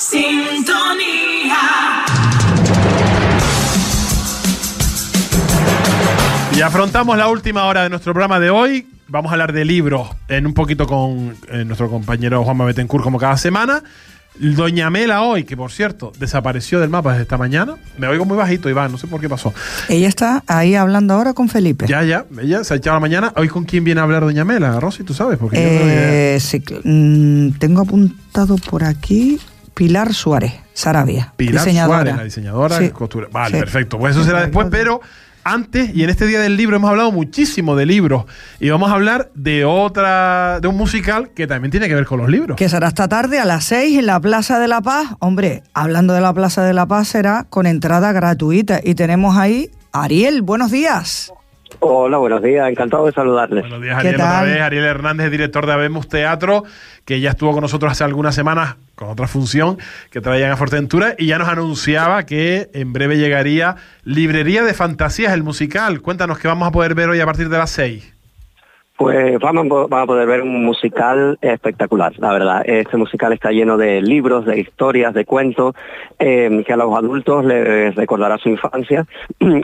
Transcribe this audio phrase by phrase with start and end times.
[0.00, 1.58] Sintonía.
[6.56, 8.86] Y afrontamos la última hora de nuestro programa de hoy.
[9.08, 13.18] Vamos a hablar de libros en un poquito con eh, nuestro compañero Juan Betancourt como
[13.18, 13.82] cada semana.
[14.38, 17.74] Doña Mela hoy, que por cierto, desapareció del mapa desde esta mañana.
[17.98, 19.52] Me oigo muy bajito, Iván, no sé por qué pasó.
[19.90, 21.86] Ella está ahí hablando ahora con Felipe.
[21.86, 23.34] Ya, ya, ella se ha echado la mañana.
[23.36, 24.80] ¿Hoy con quién viene a hablar Doña Mela?
[24.80, 25.90] Rosy, tú sabes, porque yo no.
[25.90, 29.38] Eh, sí, mm, tengo apuntado por aquí
[29.80, 31.96] Pilar Suárez, Sarabia, Pilar diseñadora.
[32.00, 32.90] Suárez, la diseñadora, Sí.
[32.90, 33.28] costura.
[33.32, 33.60] Vale, Sí.
[33.60, 33.98] perfecto.
[33.98, 35.00] Pues eso será después, pero
[35.42, 38.24] antes y en este día del libro hemos hablado muchísimo de libros
[38.60, 42.18] y vamos a hablar de otra, de un musical que también tiene que ver con
[42.18, 42.58] los libros.
[42.58, 45.14] Que será esta tarde a las 6 en la Plaza de la Paz.
[45.18, 48.80] Hombre, hablando de la Plaza de la Paz, será con entrada gratuita.
[48.84, 51.32] Y tenemos ahí a Ariel, buenos días.
[51.82, 53.62] Hola, buenos días, encantado de saludarles.
[53.62, 54.60] Buenos días, ¿Qué Ariel, otra vez.
[54.60, 56.64] Ariel Hernández, director de Habemos Teatro,
[57.06, 59.78] que ya estuvo con nosotros hace algunas semanas con otra función
[60.10, 65.32] que traían a Fortentura y ya nos anunciaba que en breve llegaría Librería de Fantasías,
[65.32, 66.02] el musical.
[66.02, 68.14] Cuéntanos qué vamos a poder ver hoy a partir de las 6.
[69.00, 72.62] Pues vamos, a- poder ver un musical espectacular, la verdad.
[72.66, 75.74] Este musical está lleno de libros, de historias, de cuentos,
[76.18, 79.06] eh, que a los adultos les recordará su infancia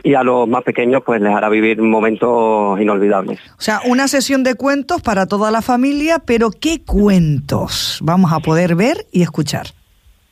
[0.03, 3.39] y a los más pequeños pues les hará vivir momentos inolvidables.
[3.59, 8.39] O sea, una sesión de cuentos para toda la familia, pero ¿qué cuentos vamos a
[8.39, 9.67] poder ver y escuchar?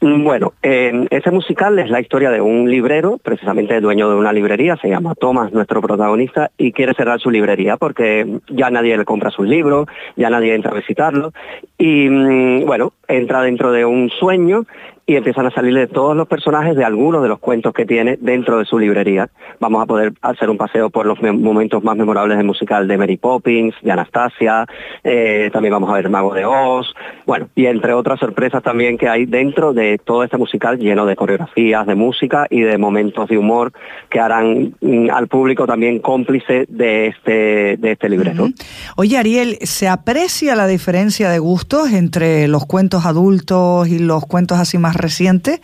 [0.01, 4.75] Mm, Bueno, ese musical es la historia de un librero, precisamente dueño de una librería,
[4.77, 9.31] se llama Thomas, nuestro protagonista, y quiere cerrar su librería porque ya nadie le compra
[9.31, 11.31] sus libros, ya nadie entra a visitarlo,
[11.77, 14.65] y mm, bueno, entra dentro de un sueño
[15.07, 18.17] y empiezan a salir de todos los personajes de algunos de los cuentos que tiene
[18.19, 19.29] dentro de su librería.
[19.59, 22.97] Vamos a poder hacer un paseo por los me- momentos más memorables del musical de
[22.97, 24.65] Mary Poppins, de Anastasia,
[25.03, 26.93] eh, también vamos a ver Mago de Oz,
[27.25, 31.15] bueno, y entre otras sorpresas también que hay dentro de todo este musical lleno de
[31.15, 33.73] coreografías, de música y de momentos de humor
[34.09, 38.43] que harán mm, al público también cómplice de este, de este libreto.
[38.45, 38.53] Ujú.
[38.97, 44.57] Oye, Ariel, ¿se aprecia la diferencia de gustos entre los cuentos adultos y los cuentos
[44.59, 45.61] así más recientes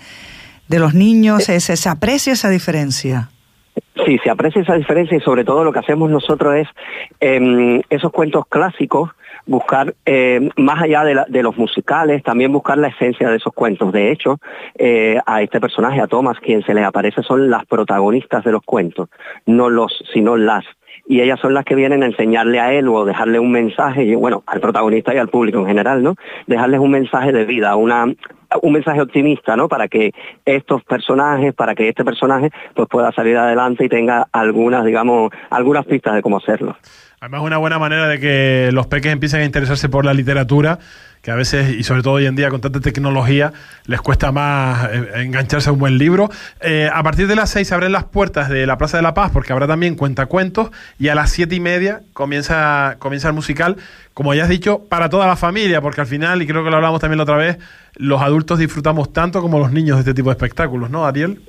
[0.67, 1.43] de los niños?
[1.43, 3.29] ¿Se, se- se aprecia esa diferencia?
[4.05, 6.67] Sí, se aprecia esa diferencia y sobre todo lo que hacemos nosotros es
[7.19, 9.11] em, esos cuentos clásicos,
[9.45, 13.53] buscar em, más allá de, la- de los musicales, también buscar la esencia de esos
[13.53, 13.91] cuentos.
[13.93, 14.39] De hecho,
[14.77, 18.61] eh, a este personaje, a Thomas, quien se les aparece son las protagonistas de los
[18.63, 19.09] cuentos,
[19.45, 20.65] no los, sino las.
[21.07, 24.15] Y ellas son las que vienen a enseñarle a él o dejarle un mensaje, y
[24.15, 26.15] bueno, al protagonista y al público en general, ¿no?
[26.47, 28.05] Dejarles un mensaje de vida, una,
[28.61, 29.67] un mensaje optimista, ¿no?
[29.67, 30.11] Para que
[30.45, 35.85] estos personajes, para que este personaje pues pueda salir adelante y tenga algunas, digamos, algunas
[35.85, 36.75] pistas de cómo hacerlo.
[37.23, 40.79] Además, una buena manera de que los peques empiecen a interesarse por la literatura,
[41.21, 43.53] que a veces, y sobre todo hoy en día con tanta tecnología,
[43.85, 46.31] les cuesta más eh, engancharse a un buen libro.
[46.61, 49.13] Eh, a partir de las seis se abren las puertas de la Plaza de la
[49.13, 53.77] Paz, porque habrá también cuentacuentos, y a las siete y media comienza, comienza el musical,
[54.15, 56.77] como ya has dicho, para toda la familia, porque al final, y creo que lo
[56.77, 57.59] hablamos también la otra vez,
[57.97, 61.39] los adultos disfrutamos tanto como los niños de este tipo de espectáculos, ¿no, Ariel?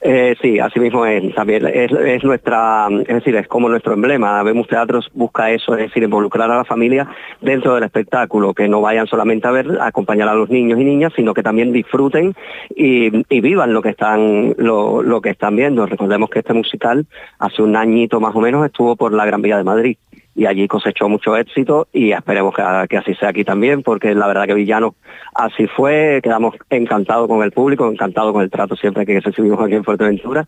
[0.00, 4.42] Eh, sí, así mismo es, también es, es nuestra, es decir, es como nuestro emblema.
[4.44, 7.08] Vemos Teatros busca eso, es decir, involucrar a la familia
[7.40, 10.84] dentro del espectáculo, que no vayan solamente a ver, a acompañar a los niños y
[10.84, 12.34] niñas, sino que también disfruten
[12.70, 15.84] y, y vivan lo que están, lo, lo que están viendo.
[15.86, 17.06] Recordemos que este musical
[17.40, 19.96] hace un añito más o menos estuvo por la Gran Vía de Madrid
[20.38, 24.28] y allí cosechó mucho éxito y esperemos que, que así sea aquí también, porque la
[24.28, 24.94] verdad que Villano
[25.34, 29.74] así fue, quedamos encantados con el público, encantados con el trato siempre que recibimos aquí
[29.74, 30.46] en Fuerteventura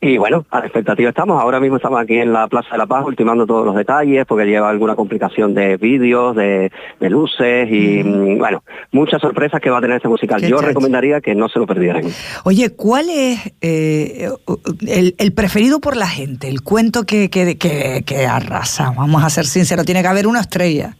[0.00, 2.86] y bueno, a la expectativa estamos, ahora mismo estamos aquí en la Plaza de la
[2.86, 8.02] Paz ultimando todos los detalles porque lleva alguna complicación de vídeos, de, de luces y
[8.02, 10.40] mm, bueno, muchas sorpresas que va a tener este musical.
[10.40, 10.68] Qué Yo chachi.
[10.68, 12.04] recomendaría que no se lo perdieran.
[12.44, 14.30] Oye, ¿cuál es eh,
[14.88, 16.48] el, el preferido por la gente?
[16.48, 18.94] El cuento que, que, que, que arrasa.
[18.96, 20.96] Vamos a ser sinceros, tiene que haber una estrella.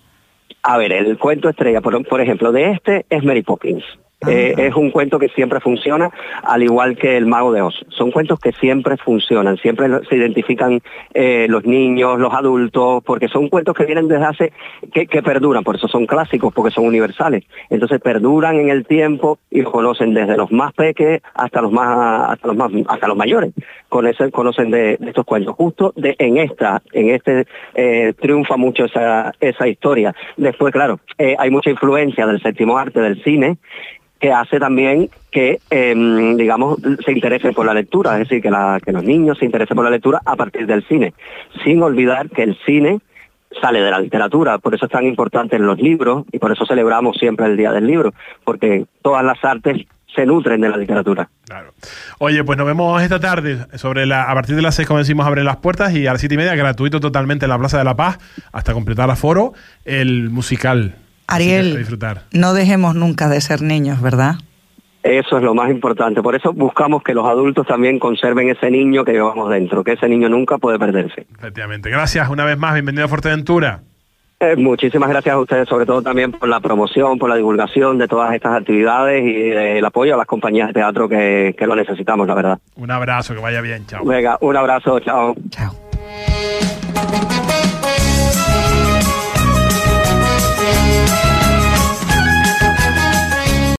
[0.63, 3.85] A ver, el cuento estrella, por ejemplo, de este es Mary Poppins.
[4.27, 6.11] Eh, es un cuento que siempre funciona,
[6.43, 7.85] al igual que El Mago de Oz.
[7.91, 10.81] Son cuentos que siempre funcionan, siempre se identifican
[11.13, 14.53] eh, los niños, los adultos, porque son cuentos que vienen desde hace,
[14.93, 17.45] que, que perduran, por eso son clásicos, porque son universales.
[17.69, 22.49] Entonces perduran en el tiempo y conocen desde los más pequeños hasta los más, hasta
[22.49, 23.53] los más, hasta los mayores.
[23.91, 25.55] Con ese, conocen de, de estos cuentos.
[25.57, 30.15] Justo de, en esta, en este eh, triunfa mucho esa, esa historia.
[30.39, 33.59] Después, claro, hay mucha influencia del séptimo arte, del cine,
[34.21, 38.81] que hace también que, em, digamos, se interesen por la lectura, es decir, que, la-
[38.85, 41.13] que los niños se interesen por la lectura a partir del cine,
[41.65, 43.01] sin olvidar que el cine
[43.61, 46.67] sale de la literatura, por eso es tan importante en los libros y por eso
[46.67, 48.13] celebramos siempre el Día del Libro,
[48.45, 51.29] porque todas las artes se nutren de la literatura.
[51.47, 51.73] Claro.
[52.19, 53.59] Oye, pues nos vemos esta tarde.
[53.75, 56.21] Sobre la, a partir de las seis, como decimos, abren las puertas y a las
[56.21, 58.19] siete y media, gratuito totalmente en la Plaza de la Paz,
[58.53, 59.53] hasta completar aforo,
[59.85, 60.95] el musical.
[61.27, 62.23] Ariel, disfrutar.
[62.33, 64.37] no dejemos nunca de ser niños, ¿verdad?
[65.03, 66.21] Eso es lo más importante.
[66.21, 70.09] Por eso buscamos que los adultos también conserven ese niño que llevamos dentro, que ese
[70.09, 71.27] niño nunca puede perderse.
[71.39, 71.91] Efectivamente.
[71.91, 72.75] Gracias una vez más.
[72.75, 73.83] Bienvenido a Fuerteventura.
[74.41, 78.07] Eh, muchísimas gracias a ustedes, sobre todo también por la promoción, por la divulgación de
[78.09, 82.27] todas estas actividades y el apoyo a las compañías de teatro que, que lo necesitamos,
[82.27, 82.59] la verdad.
[82.75, 83.87] Un abrazo, que vaya bien.
[83.87, 84.05] Chao.
[84.05, 85.01] Venga, un abrazo.
[85.01, 85.35] Chao.
[85.51, 85.73] Chao.